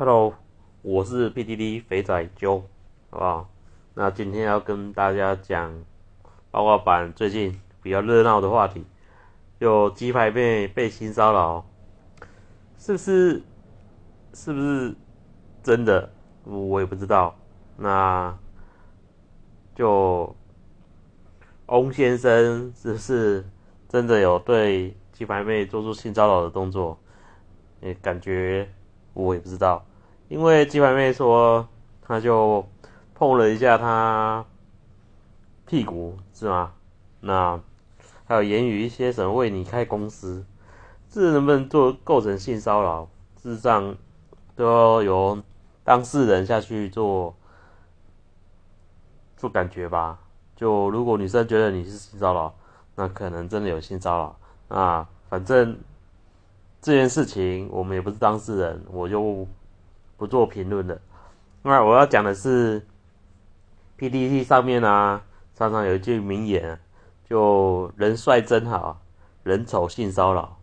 [0.00, 0.32] Hello，
[0.80, 2.62] 我是 PDD 肥仔 Joe，，
[3.10, 3.50] 好不好？
[3.92, 5.84] 那今天要跟大家讲
[6.50, 8.86] 八卦版最近比较热闹的话题，
[9.58, 11.66] 有鸡排妹被性骚扰，
[12.78, 13.42] 是不是？
[14.32, 14.96] 是不是
[15.62, 16.10] 真的？
[16.44, 17.36] 我也不知道。
[17.76, 18.34] 那
[19.74, 20.34] 就
[21.66, 23.44] 翁先生是不是
[23.86, 26.98] 真的有对鸡排妹做出性骚扰的动作？
[27.82, 28.66] 也感觉
[29.12, 29.84] 我也不知道。
[30.30, 31.66] 因为鸡排妹说，
[32.06, 32.64] 她就
[33.16, 34.44] 碰了一下她
[35.66, 36.72] 屁股，是吗？
[37.18, 37.60] 那
[38.26, 40.44] 还有言语一些什么为你开公司，
[41.10, 43.08] 这能不能做构成性骚扰？
[43.42, 43.96] 事实上，
[44.54, 45.42] 都要由
[45.82, 47.34] 当事人下去做
[49.36, 50.20] 做感觉吧。
[50.54, 52.54] 就如果女生觉得你是性骚扰，
[52.94, 54.38] 那可能真的有性骚扰。
[54.68, 55.76] 那反正
[56.80, 59.44] 这件事情我们也不是当事人，我就。
[60.20, 61.00] 不做评论的。
[61.62, 62.86] 那我要讲的是
[63.96, 65.22] ，PPT 上面啊，
[65.54, 66.78] 常常有一句名言，
[67.24, 69.00] 就人帅真好，
[69.44, 70.58] 人丑性骚扰。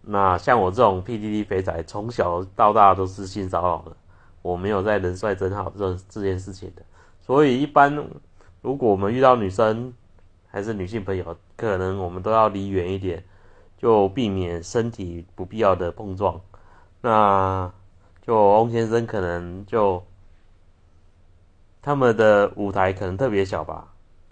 [0.00, 3.96] 那像我这种 PPT 肥仔，从小到大都是性骚扰的，
[4.42, 6.82] 我没有在人帅真好这这件事情的。
[7.20, 7.94] 所以一般
[8.60, 9.94] 如果我们遇到女生
[10.48, 13.22] 还是女性朋友，可能我们都要离远一点，
[13.78, 16.40] 就避免身体不必要的碰撞。
[17.02, 17.70] 那。
[18.26, 20.02] 就翁先生可能就
[21.80, 23.86] 他们的舞台可能特别小吧，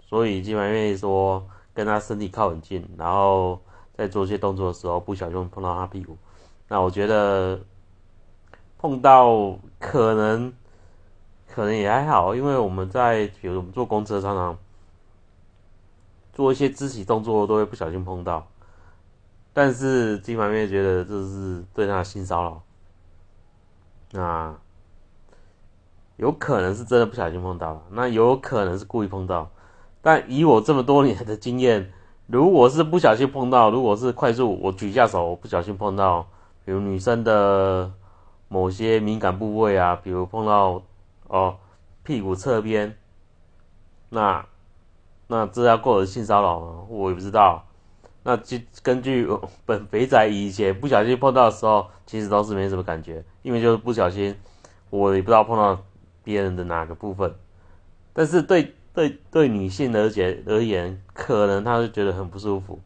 [0.05, 3.57] 所以基本愿意说跟他身体靠很近，然后
[3.95, 6.17] 在做一些动作的时候不小心碰到他屁股。
[6.67, 7.57] 那我觉得
[8.77, 10.51] 碰到可能
[11.47, 14.57] 可能也还好，因为我们在比如我们坐公车常常
[16.33, 18.45] 做一些肢体动作都会不小心碰到，
[19.53, 22.61] 但是金满月觉得这是对他的性骚扰。
[24.15, 24.55] 那
[26.15, 29.49] 有可能是真的不小心碰到了，那有可能是故意碰到。
[30.01, 31.91] 但以我这么多年的经验，
[32.27, 36.27] 如果是不小心碰到，如果是快速我举下手我不小心碰到，
[36.63, 37.91] 比如女生的
[38.47, 40.81] 某些敏感部位啊，比如碰到
[41.27, 41.57] 哦
[42.03, 42.95] 屁股侧边，
[44.09, 44.45] 那
[45.27, 46.85] 那这要构成性骚扰吗？
[46.87, 47.65] 我也不知道。
[48.27, 49.27] 那就根据
[49.67, 54.35] 本肥仔以前不小心碰到的时候，其实都是没什么感觉，因为就是不小心，
[54.89, 55.79] 我也不知道碰到
[56.23, 57.35] 别人的哪个部分。
[58.13, 62.79] 但是对对对女性而言而言，可能她就觉得很不舒服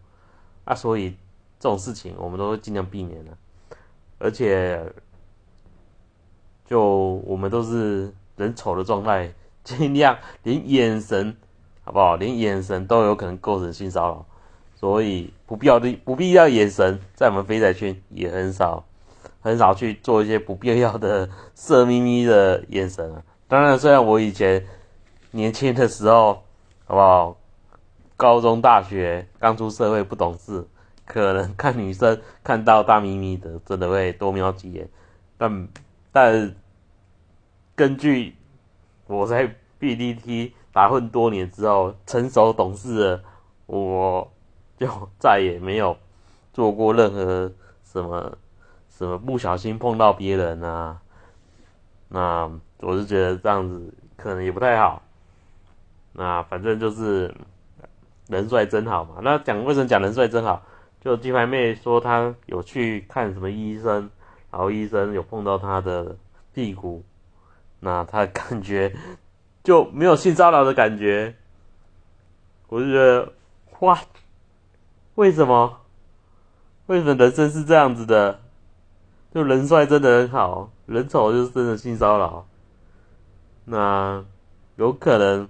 [0.66, 1.12] 啊，所以
[1.58, 3.32] 这种事情我们都会尽量避免的。
[4.18, 4.92] 而且，
[6.66, 6.84] 就
[7.26, 9.34] 我们都是人丑的状态，
[9.64, 11.38] 尽量连眼神
[11.86, 12.18] 好不好？
[12.18, 14.26] 连眼神都有可能构成性骚扰。
[14.80, 18.86] 所以不必要的不必要眼神，在我们肥仔圈也很少，
[19.42, 23.22] 很少去做一些不必要的色眯眯的眼神啊。
[23.50, 24.66] 当然，虽然我以前
[25.32, 26.46] 年轻的时候，
[26.86, 27.38] 好不好？
[28.16, 30.66] 高中、大学刚出社会不懂事，
[31.04, 34.88] 可能看女生看到大眯眯的，真的会多瞄几眼。
[35.38, 35.68] 但
[36.14, 36.56] 但
[37.76, 38.34] 根据
[39.08, 43.24] 我在 B D T 打混多年之后，成熟懂事了，
[43.66, 44.32] 我。
[44.80, 44.88] 就
[45.20, 45.98] 再也没有
[46.54, 47.52] 做过任何
[47.84, 48.38] 什么
[48.90, 51.02] 什么不小心碰到别人啊，
[52.08, 55.02] 那我是觉得这样子可能也不太好。
[56.14, 57.34] 那反正就是
[58.28, 59.16] 人帅真好嘛。
[59.22, 60.64] 那讲为什么讲人帅真好？
[61.02, 64.10] 就金牌妹说她有去看什么医生，
[64.50, 66.16] 然后医生有碰到她的
[66.54, 67.04] 屁股，
[67.82, 68.96] 那她感觉
[69.62, 71.36] 就没有性骚扰的感觉。
[72.70, 73.34] 我就觉得
[73.82, 74.00] 哇。
[75.20, 75.82] 为什么？
[76.88, 78.40] 为什么人生是这样子的？
[79.34, 82.48] 就人帅真的很好，人丑就是真的性骚扰。
[83.66, 84.24] 那
[84.78, 85.50] 有可能，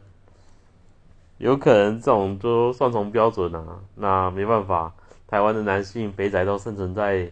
[1.38, 3.80] 有可能这种都双重标准啊。
[3.94, 4.91] 那没办法，
[5.28, 7.31] 台湾的男性肥仔都生存在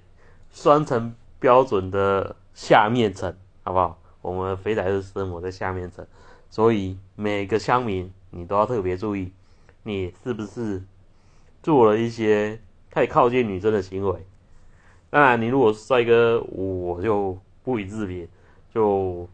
[0.52, 3.98] 双层标准的下面层，好不好？
[4.22, 6.06] 我们肥仔是生活在下面层，
[6.52, 9.34] 所以每个乡民你都要特别注意，
[9.82, 10.84] 你是不是？
[11.62, 12.60] 做了一些
[12.90, 14.26] 太靠近女生的行为，
[15.10, 18.28] 当然，你如果是帅哥，我就不予置评。
[18.74, 19.28] 就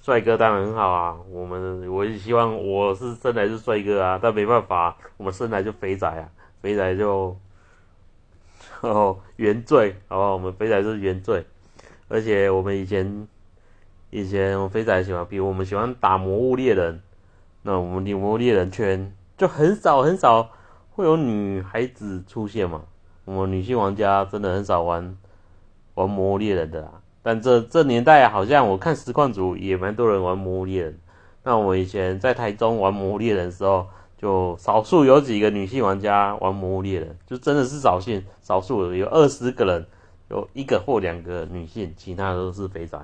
[0.00, 6.30] 帅哥当然很好啊，我们我也希望我是生来是帅哥啊，但没办法，我们生来就肥仔啊，
[6.62, 7.36] 肥仔就
[8.80, 11.44] 哦原罪，好吧，我们肥仔是原罪，
[12.08, 13.28] 而且我们以前
[14.10, 17.02] 以前我肥仔喜欢，比如我们喜欢打魔物猎人，
[17.62, 20.50] 那我们魔物猎人圈就很少很少。
[20.96, 22.80] 会有女孩子出现吗？
[23.26, 25.14] 我们女性玩家真的很少玩
[25.92, 26.90] 玩魔猎人的啦。
[27.22, 30.98] 但这这年代好像我看实况组也蛮多人玩魔物猎人。
[31.42, 39.86] 那我以前在台中玩魔物猎人的时候，就少数有几个女性玩家玩魔物猎人，就真的是少数，少数有二十个人，
[40.30, 42.98] 有一个或两个女性，其他都是肥仔。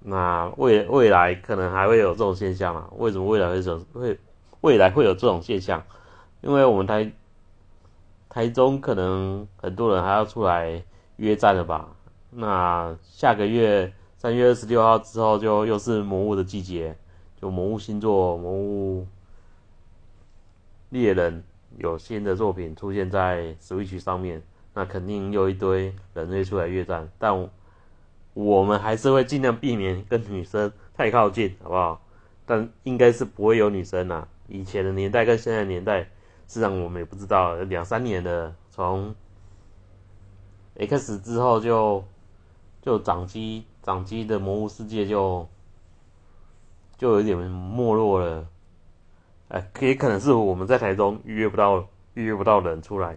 [0.00, 2.90] 那未未来可能还会有这种现象啊？
[2.98, 4.18] 为什么未来会有会
[4.60, 5.82] 未来会有这种现象？
[6.44, 7.10] 因为我们台
[8.28, 10.84] 台中可能很多人还要出来
[11.16, 11.88] 约战了吧？
[12.30, 16.94] 那下个月三月二十六号之后，就又是魔物的季节，
[17.40, 19.06] 就魔物星座、魔物
[20.90, 21.42] 猎人
[21.78, 24.42] 有新的作品出现在 Switch 上面，
[24.74, 27.48] 那肯定又一堆人会出来约战，但
[28.34, 32.02] 我们还是会尽量避免跟女生太靠近，好不好？
[32.44, 34.28] 但应该是不会有女生啦。
[34.46, 36.06] 以前的年代跟现在的年代，
[36.46, 39.14] 实际上我们也不知道，两三年的从
[40.78, 42.04] X 之后就。
[42.84, 45.48] 就掌机，掌机的魔物世界就
[46.98, 48.46] 就有点没落了，
[49.48, 53.16] 哎，也可能是我们在台中预约不到，预约不到人出来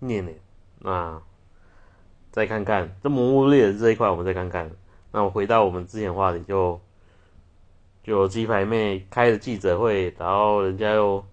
[0.00, 0.36] 念念。
[0.80, 1.22] 那
[2.32, 4.68] 再看看这魔物猎人这一块，我们再看看。
[5.12, 6.80] 那我回到我们之前话题，就
[8.02, 11.24] 就鸡排妹开了记者会，然后人家又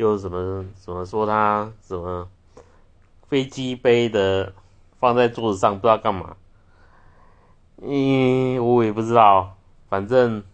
[0.00, 2.28] 又什么什么说他什么
[3.28, 4.52] 飞机杯的。
[5.00, 6.36] 放在桌子上不知道干嘛，
[7.80, 9.56] 嗯，我也不知道，
[9.88, 10.44] 反正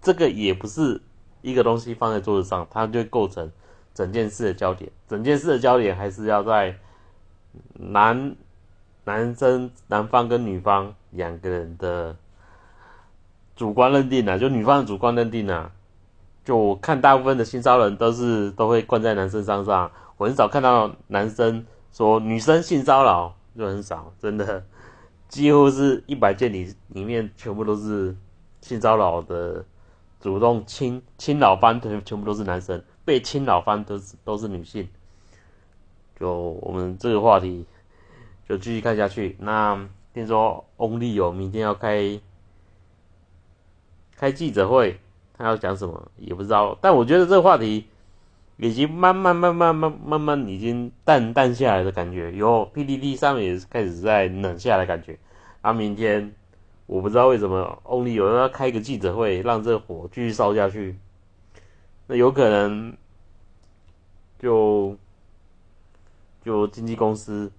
[0.00, 1.02] 这个也不是
[1.42, 3.52] 一个东西放在桌子上，它就构成
[3.92, 4.90] 整件事的焦点。
[5.06, 6.78] 整件事的焦点还是要在
[7.74, 8.34] 男
[9.04, 12.16] 男生男方跟女方两个人的
[13.54, 15.70] 主观认定啊，就女方的主观认定啊。
[16.48, 23.34] 就我看大部分的新招人都是都会灌在男生身上，我很少看到男生说女生性骚扰。
[23.54, 24.64] 就很少，真的，
[25.28, 28.16] 几乎是一百件里里面全部都是
[28.60, 29.64] 性骚扰的，
[30.20, 34.88] 主动亲亲老番的全部都是男生，被亲老番都是都是女性。
[36.20, 37.66] 就我们这个话题
[38.48, 39.36] 就继续看下去。
[39.40, 42.20] 那听说翁立友明天要开
[44.16, 45.00] 开记者会，
[45.38, 47.86] 他要讲什么也不知道，但我觉得这个话题。
[48.60, 55.16] 已经慢慢慢慢慢慢慢已经淡淡下来的感觉，有 PDD 上面也是开始在冷下来的感觉。
[55.60, 56.34] 啊，明天
[56.86, 60.98] 我不知道为什么 Only 有人要开一个记者会，让这火继续烧下去。
[62.08, 62.96] 那有可能
[64.40, 64.96] 就
[66.44, 67.52] 就经纪公司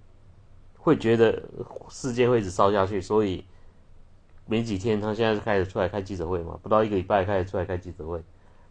[0.76, 1.42] 会觉得
[1.88, 3.42] 事件会一直烧下去，所以
[4.46, 8.22] 没几天他现在是开始出来开记者会嘛，不到一个礼拜开始出来开记者会。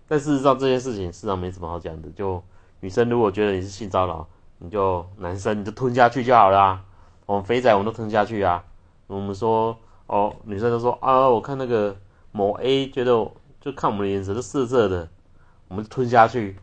[0.08, 2.10] 但事实上，这件事情事实上没什么好讲的。
[2.10, 2.44] 就
[2.80, 4.28] 女生如果觉得你是性骚扰，
[4.58, 6.82] 你就男生你就吞下去就好了。
[7.26, 8.64] 我们肥仔我们都吞下去啊。
[9.08, 9.78] 我们说
[10.08, 11.96] 哦，女生都说啊，我看那个
[12.32, 13.12] 某 A 觉得
[13.62, 15.08] 就看我们的眼神都色色的，
[15.68, 16.58] 我们就吞下去，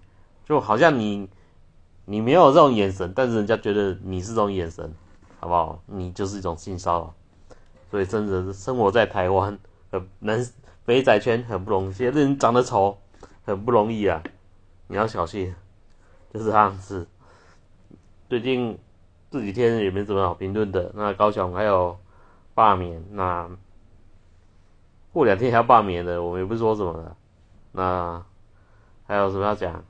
[0.45, 1.29] 就好像你
[2.05, 4.93] 你没有这种眼神，但是人家觉得你是这种眼神，
[5.39, 5.81] 好不好？
[5.87, 7.15] 你就是一种性骚扰。
[7.91, 9.59] 所以真的是生活在台湾，
[9.91, 10.45] 呃，男
[10.85, 12.99] 肥仔圈很不容易，有的人长得丑。
[13.47, 14.25] 很不容易啊，
[14.89, 15.55] 你要小心，
[16.35, 17.07] 就是这样子。
[18.29, 18.77] 最近
[19.31, 20.91] 这几天也没什么好评论的。
[20.97, 21.97] 那高雄还有
[22.55, 23.49] 罢免，那
[25.13, 27.17] 过两天还要罢免的，我们也不说什么了。
[27.71, 28.25] 那
[29.07, 29.85] 还有什么要讲？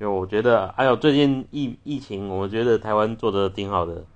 [0.00, 4.06] 就我觉得，还有最近疫疫情，我觉得台湾做的挺好的。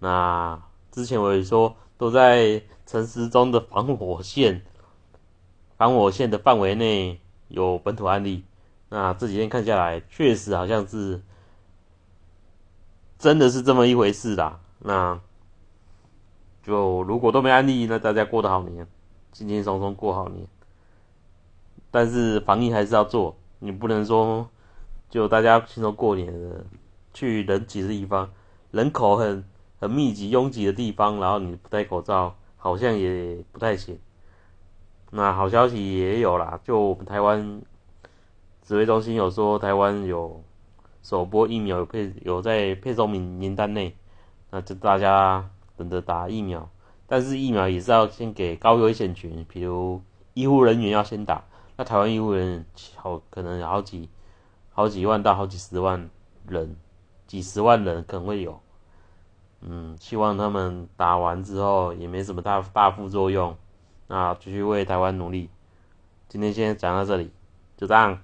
[0.00, 0.60] 那
[0.92, 4.62] 之前我也说，都在城市中的防火线。
[5.76, 8.44] 防火线的范围内有本土案例，
[8.88, 11.20] 那这几天看下来，确实好像是
[13.18, 14.60] 真的是这么一回事啦。
[14.78, 15.20] 那
[16.62, 18.86] 就如果都没案例，那大家过得好年，
[19.32, 20.46] 轻轻松松过好年。
[21.90, 24.48] 但是防疫还是要做，你不能说
[25.10, 26.64] 就大家轻松过年的
[27.12, 28.30] 去人挤的地方，
[28.70, 29.44] 人口很
[29.82, 33.98] 很密集拥挤的地方，然后你不戴口罩，好像也不太行。
[35.10, 37.60] 那好消息也有啦，就我们台湾
[38.62, 40.40] 指挥中心有说，台湾有
[41.02, 43.96] 首波疫苗有配有在配送名名单内，
[44.50, 46.70] 那就大家等着打疫苗。
[47.08, 50.00] 但是疫苗也是要先给高危险群，比如
[50.34, 51.42] 医护人员要先打。
[51.76, 54.08] 那台湾医护人员好可能有好几
[54.70, 56.08] 好几万到好几十万
[56.46, 56.76] 人，
[57.26, 58.60] 几十万人可能会有。
[59.64, 63.56] 嗯，希望他们打完之后也没什么大大副作用。
[64.08, 65.48] 那继续为台湾努力。
[66.28, 67.30] 今天先讲到这里，
[67.76, 68.18] 就这样。